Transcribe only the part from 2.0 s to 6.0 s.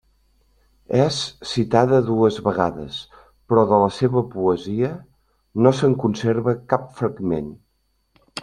dues vegades, però, de la seva poesia, no se'n